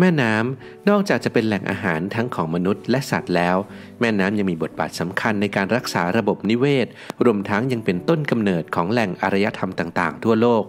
[0.00, 3.56] แม่น้ำนอกจากจะเป็นแหล่งอาหารทั้งของมนุษย์และสัตว์แล้ว
[4.00, 6.86] แม่น้ำยังมีบทบาทสำคัญในการรักษาระบบนิเวศ
[7.24, 10.62] รวมทั้งยังเป็นต้นกำเนิดของแหล่งอารยธรรมต่างๆ ทั่วโลก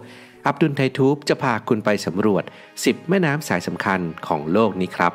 [0.48, 2.44] อับดุลไททูบจะพาคุณไปสำรวจ
[2.76, 5.14] 10 แม่น้ำสายสำคัญของโลกนี้ครับ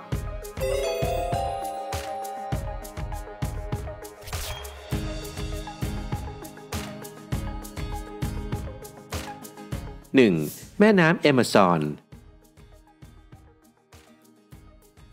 [10.37, 10.81] 1.
[10.81, 11.81] แม่น้ำเอมซอน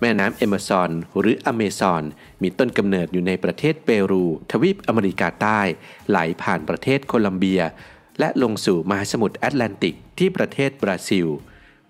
[0.05, 2.03] แม่น้ำเอมซอนหรืออเมซอน
[2.41, 5.61] มีต้นกำเนิดอยู่ในประเทศเปรู ทวีปอเมริกาใต้
[6.09, 7.61] ไหลผ่านประเทศโคลัมเบีย
[8.20, 11.27] และลงสู่มหาสมุทรแอตแลนติกที่ประเทศบราซิล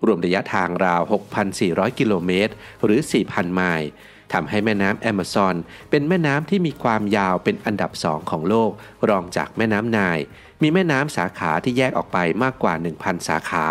[0.06, 1.02] รวมระยะทางราว
[1.50, 2.52] 6,400 กิโลเมตร
[2.84, 3.88] หรือ 4,000 ไมล์
[4.32, 5.56] ทำให้แม่น้ำแอมะซอน
[5.90, 8.70] เป็นแม่น้ำที่มีความยาวเป็นอันดับสองของโลก
[9.08, 10.18] รองจากแม่น้ำนาย
[10.62, 13.64] มีแม่น้ำสาขาที่แยกออกไปมากกว่า 1,000 สาขา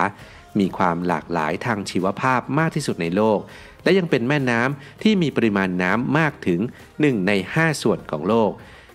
[0.59, 3.39] มีความหลากหลายทางชีวภาพมากที่สุดในโลก
[3.83, 6.59] และยังเป็นแม่น้ำที่มีปริมาณน้ำมากถึง
[6.93, 8.51] 1 ใน 5 ส่วนของโลก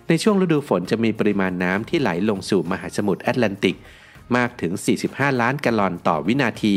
[0.07, 3.77] ในช่วงฤดูฝนจะมีปริมาณน้ำที่ไหลลงสู่มหาสมุทรแอตแลนติก
[4.35, 4.71] มากถึง
[5.05, 6.75] 45 ล้านกลลอนต่อวินาที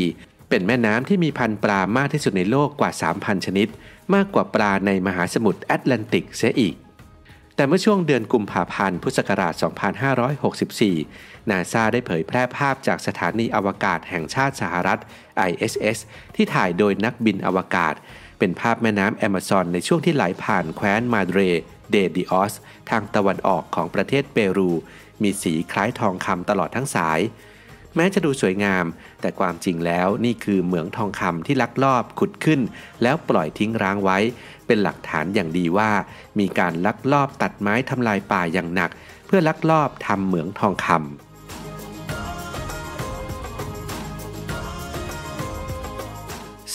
[0.49, 3.67] เป็นแม่น้ำที่มีพันธุ์ปลามากที่สุดในโลกกว่า 3,000 ชนิด
[4.13, 6.75] มากกว่าปลาในมหาสมุทรแอตแลนติกเสียอีก
[7.55, 9.53] แต่เมื่อช่วงเดือนกุมภาพันธ์ พุทธศักราช
[10.71, 14.99] 2564 นาซาได้เผยแพร่ภาพจากสถานีอวกาศแห่งชาติสหรัฐ
[15.49, 15.97] ISS
[16.35, 17.93] ที่ถ่ายโดยนักบินอวกาศ
[18.39, 21.39] เป็นภาพแม่น้ำแอมะซอนในช่วงที่ไหลผ่านแคว้นมาเดร
[21.91, 22.53] เดดิออส
[22.89, 24.71] ทางตะวันออกของประเทศเปรู
[25.23, 27.19] มีสีคล้ายทองคำตลอดทั้งสาย
[27.95, 28.85] แม้จะดูสวยงาม
[29.21, 32.61] แต่ความจริงแล้วนี่คือเหมืองทองคำที่ลักลอบขุดขึ้น
[33.03, 34.17] แล้วปล่อยทิ้งร้างไว้
[34.67, 35.91] เป็นหลักฐานอย่างดีว่า
[36.39, 38.91] มีการลักลอบตัดไม้ทำลายป่าอย่างหนัก
[39.25, 40.97] เพื่อลักลอบทำเหมืองทองคำ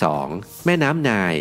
[0.03, 0.64] 2.
[0.66, 1.34] แม่น้ำนาย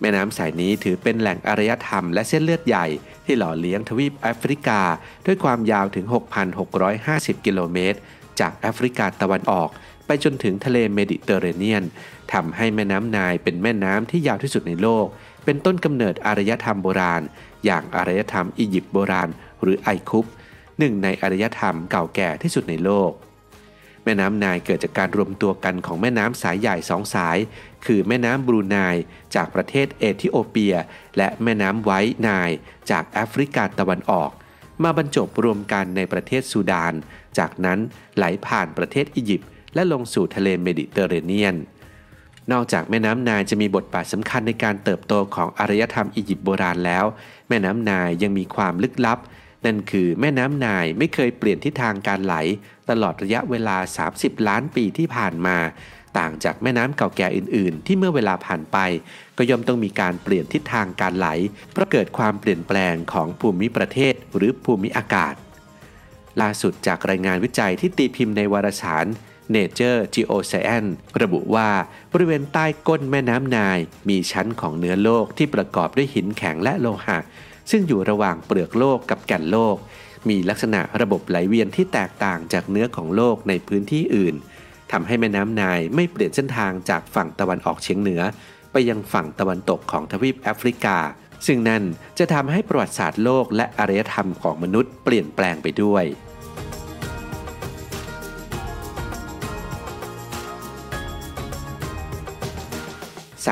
[0.00, 2.86] แม่น้ำสายนี้ถือเป็นแหล่งอารยธรรมและเส้นเลือดใหญ่
[3.24, 4.80] ที่หล่อเลี้ยงทวีปแอฟริกา
[5.26, 6.06] ด้วยความยาวถึง
[6.76, 7.98] 6,650 กิโลเมตร
[8.40, 9.68] จากแอฟริกาตะวันออก
[10.06, 11.84] ไปจนถึงทะเลเมดิเตอร์เรเนียน
[12.32, 15.06] ทำให้แม่น้ำไนล์เป็นแม่น้ำที่ยาวที่สุดในโลก
[15.44, 17.22] เป็นต้นกำเนิดอารยธรรมโบราณ
[17.64, 19.28] อย่างอารยธรรมอียิปต์โบราณ
[19.62, 20.26] หรือไอยคุปต์
[20.78, 23.12] หนึ่งในอารยธรรมเก่าแก่ที่สุดในโลก
[24.04, 27.38] แม่น้ำไนล์เกิดจากการรวมตัวกันของแม่น้ำสายใหญ่สองสาย
[27.86, 28.76] คือแม่น้ำบลูไนล์
[29.34, 30.74] จากประเทศเอธิโอเปีย
[31.16, 32.28] และแม่น้ำไวท์ไนล์
[32.90, 34.30] จากแอฟริกาตะวันออก
[34.82, 36.94] มาบรรจบรวมกันในประเทศซูดาน
[37.38, 37.78] จากนั้น
[38.16, 41.56] ไหลผ่านประเทศอียิปต์ และลงสู่ทะเลเมดิเตอร์เรเนียน
[42.52, 47.04] นอกจากแม่น้ำนายจะมีบทบาทสำคัญในการเติบโตของอารยธรรมอียิปต์โบราณแล้ว
[47.48, 49.18] แม่น้ำนายยังมีความลึกลับ
[49.64, 52.34] นั่นคือแม่น้ำนายไม่เคยเปลี่ยนทิศทางการไหล
[52.90, 53.76] ตลอดระยะเวลา
[54.12, 55.56] 30 ล้านปีที่ผ่านมา
[56.18, 58.78] ต่างจากแม่น้ำเก่าแก่อื่น ๆ ที่เมื่อเวลาผ่านไป
[59.36, 61.28] ก็ย่อมต้องมีการเปลี่ยนทิศทางการไหล
[61.72, 65.34] เพราะเกิดความเปลี่ยนแปลงของภูมิประเทศหรือภูมิอากาศ
[66.40, 69.06] ล่าสุดจากรายงานวิจัยที่ตีพิมพ์ในวารสาร
[69.54, 70.90] Nature Geoscience
[71.22, 71.68] ระบุว่า
[72.12, 77.18] บริเวณใต้ก้นแม่น้ำนาย มีชั้นของเนื้อโลกที่ประกอบด้วยหินแข็งและโลหะ
[77.70, 79.76] ซึ่งอยู่ระหว่างเปลือกโลกกับแก่นโลก
[80.28, 84.34] มีลักษณะระบบไหลเวียนที่แตกต่างจากเนื้อของโลกในพื้นที่อื่น
[84.92, 88.22] ทำให้แม่น้ำนายไม่เปลี่ยนเส้นทางจากฝั่งตะวันออกเฉียงเหนือ
[88.72, 90.98] ไปยังฝั่งตะวันตกของทวีปแอฟริกา
[91.46, 91.82] ซึ่งนั่น
[92.18, 96.04] จะทำให้ประวัติศาสตร์โลกและอารยธรรมของมนุษย์เปลี่ยนแปลงไปด้วย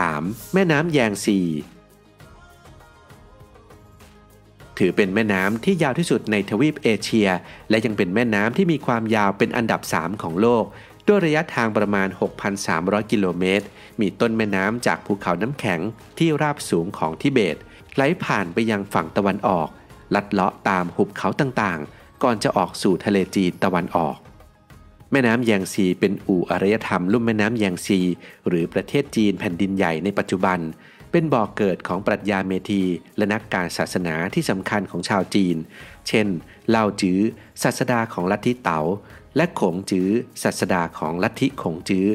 [0.02, 0.54] 3.
[0.54, 1.38] แม่น้ำแยงซี
[4.78, 7.28] ถือเป็นแม่น้ำที่ยาวที่สุดในทวีปเอเชีย
[7.70, 10.64] และยังเป็นแม่น้ำที่มีความยาวเป็นอันดับ 3 ของโลก
[11.06, 12.08] ด้วยระยะทางประมาณ
[12.60, 13.66] 6,300 กิโลเมตร
[14.00, 15.80] มีต้นแม่น้ำจากภูเขาน้ำแข็ง
[16.18, 17.56] ที่ราบสูงของทิเบต
[17.94, 19.68] ไหลผ่านไปยังฝั่งตะวันออก
[20.14, 24.16] ลัดเลาะตามหุบเขาต่างๆ ก่อนจะออกสู่ทะเลจีนตะวันออก
[25.16, 28.00] แม่น้ำแยงซีเป็นอู่อารยธรรมลุ่มแม่น้ำแยงซี
[28.48, 30.58] หรือประเทศจีนแผ่นดินใหญ่ในปัจจุบัน
[31.10, 32.82] เป็นบ่อกเกิดของปรัชญาเมธี
[33.16, 35.56] และนักการศาสนาที่สำคัญของชาวจีน
[36.08, 36.26] เช่น
[36.68, 37.20] เล่าจื้อ
[37.62, 38.80] ศาสดาของลัทธิเต๋า
[39.36, 40.08] และขงจื้อ
[40.42, 42.06] ศาสดาของลัทธิขงจื้อ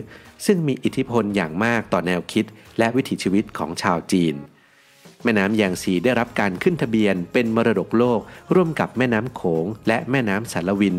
[0.45, 2.45] ซึ่งมีอิทธิพลอย่างมากต่อแนวคิด
[2.79, 4.35] และวิถีชีวิตของชาวจีน
[5.23, 8.19] แม่น้ำแยงซีได้รับการขึ้นทะเบียนเป็นมรดกโลก
[8.55, 10.97] ร่วมกับแม่น้ำโขงและแม่น้ำสารวิน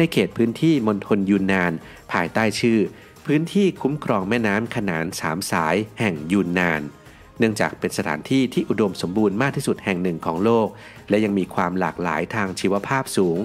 [0.00, 1.72] ในเขตพื้นที่มณฑลยูนนาน
[2.12, 2.78] ภายใต้ชื่อ
[3.26, 6.82] พื้นที่คุ้มครองแม่น้ำขนานสามสายแห่งยูนนาน
[7.38, 10.68] เนื่องจากเป็นสถานที่ที่อุดมสมบูรณ์มากที่สุดแห่งหนึ่งของโลก
[11.08, 13.38] และยังมีความหลากหลายทางชีวภาพสูง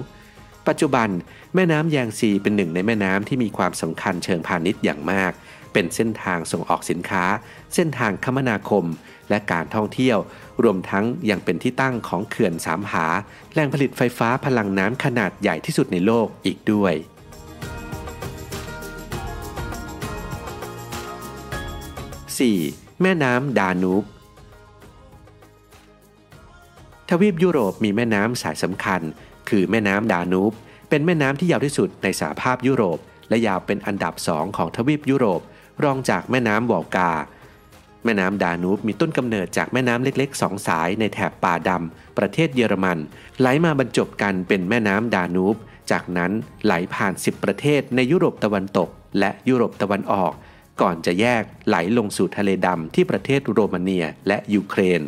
[0.68, 1.08] ปัจจุบัน
[1.54, 5.32] แม่น้ำแยงซีเป็นหนึ่งในแม่น้ำที่มีความสำคัญเชิงพาณิชย์อย่างมาก
[5.78, 7.24] เป็นเส้นทางส่งออกสินค้า
[7.74, 8.84] เส้นทางคมนาคม
[9.28, 10.18] และการท่องเที่ยว
[10.62, 13.06] รวมทั้งยังเป็นที่ตั้งของเขื่อนสามหา
[13.52, 16.94] แหล่งผลิตไฟฟ้าพลังน้ำขนาดใหญ่ที่สุดในโลกอีกด้วย
[22.18, 23.02] 4.
[23.02, 24.04] แม่น้ำดานูบ
[27.08, 29.00] ทวีปยุโรปมีแม่น้ำสายสำคัญ
[29.48, 30.52] คือแม่น้ำดานูบ
[30.88, 32.98] เป็นแม่น้ำที่ยาวที่สุดในสหภาพยุโรป
[33.28, 35.42] และยาวเป็นอันดับสองของทวีปยุโรป
[35.84, 37.10] รองจากแม่น้ำวอลกา
[38.04, 42.98] แม่น้ำดานูบมีต้นกำเนิดจากแม่น้ำเล็กๆสองสายในแถบป่าดำประเทศเยอรมัน
[43.40, 45.56] ไหลมาบรรจบกันเป็นแม่น้ำดานูบ
[45.90, 46.32] จากนั้น
[46.64, 48.88] ไหลผ่าน 10 ประเทศในยุโรปตะวันตก
[49.18, 50.32] และยุโรปตะวันออก
[50.80, 55.02] ก่อนจะแยกไหลลงสู่ทะเลดำที่ประเทศโรมาเนียและยูเครน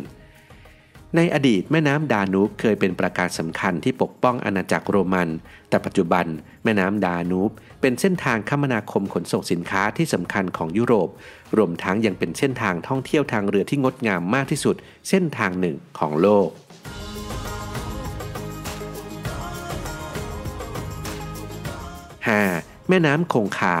[1.15, 5.29] ในอดีตแม่น้ำดานูบเคยเป็นประการสำคัญที่ปกป้องอาณาจักรโรมัน
[5.69, 6.25] แต่ปัจจุบัน
[6.63, 7.51] แม่น้ำดานูบ
[7.81, 11.09] เป็นเส้นทางคมนาคมขนส่งสินค้าที่สำคัญของยุโรป
[11.57, 14.75] รวมทั้งยังเป็นเส้นทางท่องเที่ยวทางเรือที่งดงามมากที่สุด
[15.09, 16.49] เส้นทางหนึ่งของโลก
[22.89, 23.77] แม่น้ำคงคา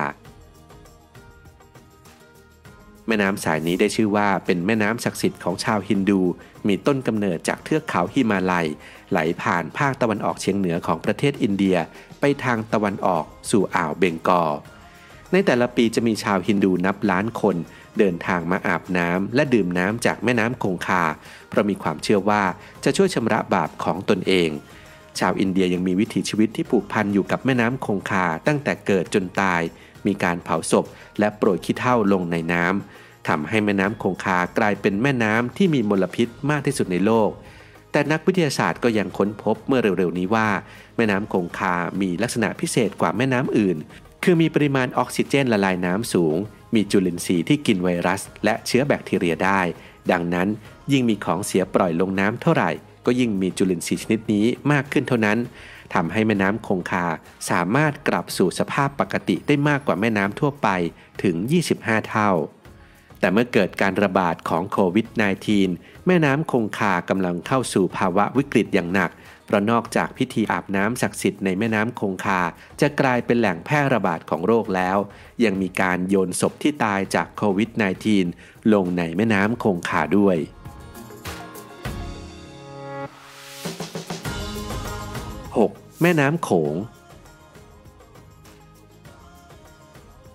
[3.09, 6.21] แม่น้ำสายนี้ได้ชื่อว่าเป็นแม่น้ำศักดิ์สิทธิ์ของชาวฮินดู
[6.67, 8.67] มีต้นกำเนิดจากเทือกเขาฮิมาลัย
[9.11, 11.77] ไหลผ่านภาคตะวันออกเฉียงเหนือของประเทศอินเดีย
[12.19, 14.53] ไปทางตะวันออกสู่อ่าวเบงกอล
[15.31, 17.55] ในแต่ละปีจะมีชาวฮินดูนับล้านคน
[17.99, 21.03] เดินทางมาอาบน้ำและดื่มน้ำจากแม่น้ำคงคา
[21.49, 22.43] เพราะมีความเชื่อว่า
[22.83, 24.49] จะช่วยชำระบาปของตนเอง
[25.19, 29.61] ชาวอินเดียยังมีวิถีชีวิตที่ผูกพันอยู่กับแม่น้ำคงคาตั้งแต่เกิดจนตาย
[30.07, 30.85] มีการเผาศพ
[31.19, 37.29] และโปรยขี้เถ้าลงในน้ำทำให้แม่น้ำคงคากลายเป็นแม่น้ำที่มีมลพิษมากที่สุดในโลก
[37.91, 40.49] แต่นักวิทยาศาสตร์ก็ยังค้นพบเมื่อเร็วๆนี้ว่า
[40.95, 43.77] แม่น้ำคงคา มีลักษณะพิเศษกว่าแม่น้ำอื่น
[44.23, 46.37] คือมีปริมาณออกซิเจนละลายน้ำสูง
[46.75, 49.61] มีจุลินทรีย์ที่กินไวรัส และเชื้อแบคทีเรียได้
[50.11, 50.47] ดังนั้น
[50.91, 52.71] ยิ่งมีของเสียปล่อยลงน้ำเท่าไหร่
[53.09, 55.37] ก็ยิ่งมีจุลินทรีย์ชนิดนี้มากขึ้นเท่านั้น
[55.93, 57.05] ทำให้แม่น้ำคงคา
[57.49, 60.67] สามารถกลับสู่สภาพปกติได้มากกว่าแม่น้ำทั่วไป
[61.23, 61.35] ถึง
[61.73, 62.31] 25 เท่า
[63.19, 65.07] แต่เมื่อเกิดการระบาดของโควิด
[65.57, 69.11] -19 แม่น้ำคงคากำลังเข้าสู่ภาวะวิกฤตอย่างหนัก
[69.45, 72.41] เพราะนอกจากพิธีอาบน้ำศักดิ์สิทธิ์ในแม่น้ำคงคา
[72.81, 74.97] จะกลายเป็นแหล่งแพร่ระบาดของโรคแล้ว
[75.43, 77.69] ยังมีการโยนศพที่ตายจากโควิด
[78.21, 80.37] -19 ลงในแม่น้ำคงคาด้วย
[86.01, 86.75] แม่น้ำโขง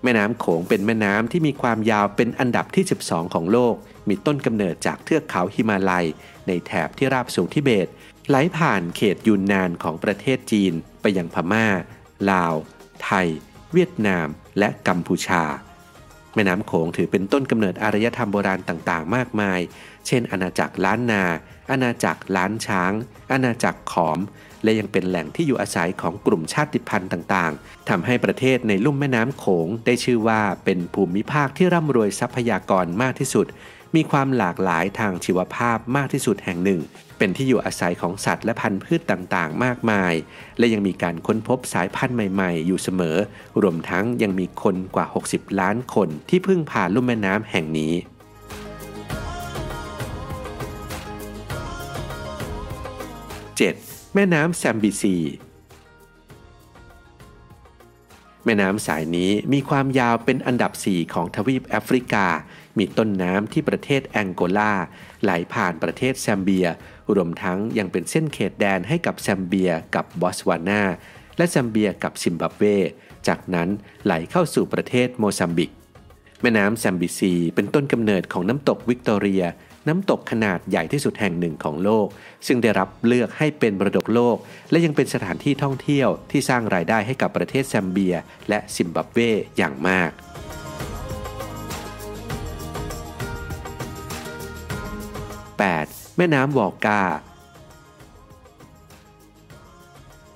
[0.03, 3.75] แม่น้ำโขงเป็นแม่น้ำที่มีความยาวเป็นอันดับที่ 12 ของโลก
[4.09, 6.07] มีต้นกำเนิดจากเทือกเขาฮิมาลัย
[6.47, 7.89] ในแถบที่ราบสูงทิเบต
[8.29, 11.67] ไหลผ่านเขตยูนนานของประเทศจีน ไปยังพม่า
[12.31, 12.55] ลาว
[13.05, 13.29] ไทย
[13.73, 14.27] เวียดนาม
[14.59, 15.43] และกัมพูชา
[16.35, 19.61] แม่น้ำโขงถือเป็นต้นกำเนิดอารยธรรมโบราณต่างๆ มากมาย
[20.07, 21.25] เช่น อาณาจักรล้านนา
[21.71, 22.93] อาณาจักรล้านช้าง
[23.33, 24.19] อาณาจักรขอม
[24.65, 33.47] และยังเป็นแหล่งที่อยู่อาศัยของกลุ่มชาติพันธุ์ต่างๆทำให้ประเทศในลุ่มแม่น้ำโขงได้ชื่อว่าเป็นภูมิภาคที่ร่ำรวยทรัพยากรมากที่สุด
[33.95, 36.81] มีความหลากหลายทางชีวภาพมากที่สุดแห่งหนึ่ง
[37.19, 40.13] เป็นที่อยู่อาศัยของสัตว์และพันธุ์พืชต่างๆ มากมาย
[40.59, 43.17] และยังมีการค้นพบสายพันธุ์ใหม่ๆ อยู่เสมอ
[43.63, 47.93] รวมทั้งยังมีคนกว่า 60 ล้านคนที่พึ่งพาลุ่มแม่น้ำแห่งนี้
[53.57, 54.04] 7.
[54.17, 55.17] แม่น้ำแซมบิซี
[58.45, 62.27] แม่น้ำสายนี้มีความยาวเป็นอันดับ 4 ของทวีปแอฟริกา
[62.79, 64.73] มีต้นน้ำที่ประเทศแองโกลา
[65.23, 66.67] ไหลผ่านประเทศแซมเบีย
[67.15, 70.83] รวมทั้งยังเป็นเส้นเขตแดนให้กับแซมเบียกับบอตสวานา
[71.37, 72.63] และแซมเบียกับซิมบับเว
[73.29, 73.69] จากนั้น
[74.05, 75.71] ไหลเข้าสู่ประเทศโมซัมบิก
[76.43, 79.45] แม่น้ำแซมเบซี เป็นต้นกำเนิดของน้ำตกวิกตอเรีย
[79.89, 82.07] น้ำตกขนาดใหญ่ที่สุดแห่งหนึ่งของโลก
[82.47, 84.37] ซึ่งได้รับเลือกให้เป็นมรดกโลก
[84.71, 88.15] และยังเป็นสถานที่ท่องเที่ยวที่สร้างรายได้ให้กับประเทศแซมเบีย
[88.49, 89.19] และซิมบับเว
[89.57, 90.13] อย่างมาก
[96.19, 97.03] แม่น้ำวอลกา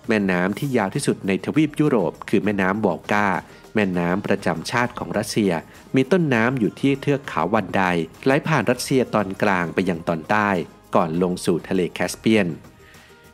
[0.09, 3.27] แม่น้ำที่ยาวที่สุดในทวีปยุโรป คือแม่น้ำวอลกา
[3.75, 5.53] แม่น้ำประจำชาติของรัสเซีย
[5.95, 7.83] มีต้นน้ำอยู่ที่เทือกเขาวันได
[8.25, 10.51] ไหลผ่านรัสเซียตอนกลางไปยังตอนใต้
[10.95, 12.49] ก่อนลงสู่ทะเลแคสเปียน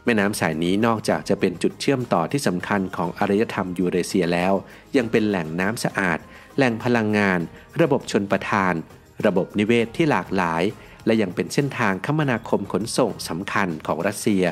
[0.05, 4.53] แม่น้ำสายนี้นอกจากจะเป็นจุดเชื่อมต่อที่สำคัญของอารยธรรมยูเรเซียแล้ว
[4.97, 6.19] ยังเป็นแหล่งน้ำสะอาด
[6.57, 7.41] แหล่งพลังงาน
[7.81, 8.75] ระบบชลประทาน
[9.27, 10.63] ระบบนิเวศที่หลากหลาย
[11.07, 14.45] และยังเป็นเส้นทางคมนาคมขนส่งสำคัญของรัสเซีย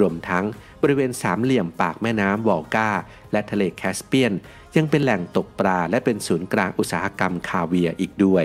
[0.00, 0.44] รวมทั้ง
[0.82, 2.90] บริเวณสามเหลี่ยมปากแม่น้ำวอลกา
[3.32, 4.32] และทะเลแคสเปียน
[4.76, 8.44] ยังเป็นแหล่งตกปลาและเป็นศูนย์กลางอุตสาหกรรมคาเวียร์อีกด้วย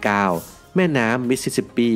[0.00, 0.76] 9.
[0.76, 1.92] แม่น้ำมิสซิสซิปปี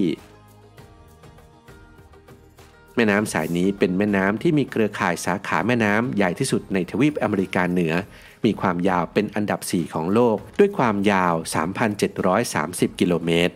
[2.96, 7.94] แม่น้ำสายนี้เป็นแม่น้ำที่มีเครือข่ายสาขาแม่น้ำใหญ่ที่สุดในทวีปอเมริกาเหนือ
[8.44, 11.34] มีความยาวเป็นอันดับ 4 ของโลก ด้วยความยาว
[12.16, 13.54] 3,730 กิโลเมตร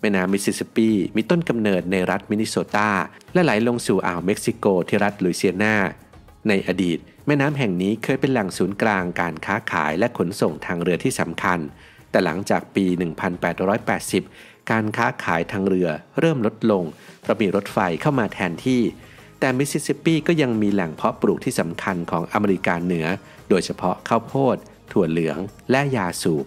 [0.00, 2.90] แม่น้ำมิสซิสซิปปี มีต้นกำเนิดในรัฐมินนิโซตา
[3.32, 5.76] และไหลลงสู่อ่าวเม็กซิโกที่รัฐลุยเซียนา
[6.48, 11.58] ในอดีต แม่น้ำแห่งนี้เคยเป็นแหล่งศูนย์กลางการค้าขายและขนส่งทางเรือที่สำคัญ
[12.10, 12.84] แต่หลังจากปี
[13.50, 15.88] 1880 การค้าขายทางเรือ
[16.20, 16.84] เริ่มลดลง
[17.20, 18.82] เพราะมีรถไฟเข้ามาแทนที่
[19.40, 23.06] แต่มิสซิสซิปปีก็ยังมีแหล่งเพาะปลูกที่สำคัญของอเมริกาเหนือ
[23.48, 24.56] โดยเฉพาะข้าวโพด
[24.92, 25.38] ถั่วเหลือง
[25.70, 26.46] และยาสูบ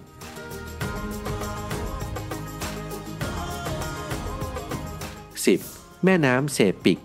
[5.56, 6.04] 10.
[6.04, 7.00] แม่น้ำเซปิก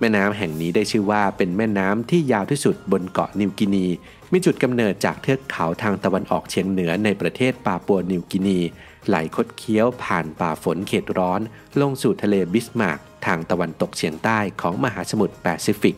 [0.00, 3.86] แม่น้ำแห่งนี้ได้ชื่อว่าเป็นแม่น้ำที่ยาวที่สุดบนเกาะนิวกินี
[4.32, 8.58] มีจุดกำเนิดจากเทือกเขาทางตะวันออกเฉียงเหนือในประเทศปาปัวนิวกินี
[9.06, 11.40] ไหลคดเคี้ยวผ่านป่าฝนเขตร้อน
[11.80, 15.96] ลงสู่ทะเลบิสมาร์กทางตะวันตกเฉียงใต้ของมหาสมุทรแปซิฟิก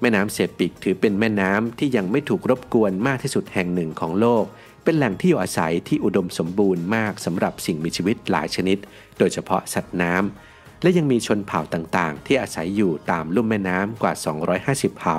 [0.00, 4.44] แม่น้ำเซปิกถือเป็นแม่น้ำที่ยังไม่ถูกรบกวนมากที่สุดแห่งหนึ่งของโลก
[4.84, 8.78] เป็นแหล่งที่อยู่อาศัยที่อุดมสมบูรณ์มากสำหรับสิ่งมีชีวิตหลายชนิด
[9.18, 10.49] โดยเฉพาะสัตว์น้ำ
[10.82, 14.12] และยังมีชนเผ่าต่างๆ ที่อาศัยอยู่ตามลุ่มแม่น้ำกว่า
[14.56, 15.18] 250 เผ่า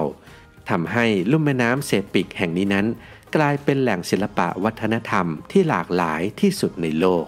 [0.70, 2.86] ทำให้ลุ่มแม่น้ำเซปิกแห่งนี้นั้น
[3.36, 7.26] กลายเป็นแหล่งศิลปะวัฒนธรรมที่หลากหลายที่สุดในโลก